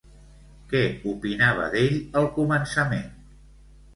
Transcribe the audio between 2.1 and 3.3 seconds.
al començament?